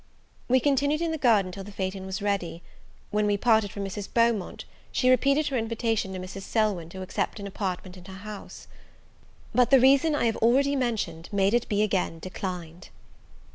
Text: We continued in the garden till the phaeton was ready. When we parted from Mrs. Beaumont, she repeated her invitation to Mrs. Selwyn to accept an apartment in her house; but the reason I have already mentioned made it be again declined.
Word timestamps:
We 0.47 0.59
continued 0.59 0.99
in 0.99 1.11
the 1.11 1.17
garden 1.19 1.51
till 1.51 1.63
the 1.63 1.71
phaeton 1.71 2.07
was 2.07 2.23
ready. 2.23 2.63
When 3.11 3.27
we 3.27 3.37
parted 3.37 3.71
from 3.71 3.85
Mrs. 3.85 4.11
Beaumont, 4.11 4.65
she 4.91 5.11
repeated 5.11 5.49
her 5.49 5.57
invitation 5.59 6.11
to 6.13 6.19
Mrs. 6.19 6.41
Selwyn 6.41 6.89
to 6.89 7.03
accept 7.03 7.39
an 7.39 7.45
apartment 7.45 7.95
in 7.95 8.05
her 8.05 8.23
house; 8.25 8.67
but 9.53 9.69
the 9.69 9.79
reason 9.79 10.15
I 10.15 10.25
have 10.25 10.37
already 10.37 10.75
mentioned 10.75 11.29
made 11.31 11.53
it 11.53 11.69
be 11.69 11.83
again 11.83 12.17
declined. 12.17 12.89